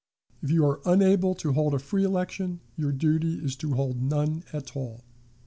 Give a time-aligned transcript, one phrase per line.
[0.41, 4.43] If you are unable to hold a free election, your duty is to hold none
[4.51, 5.03] at all."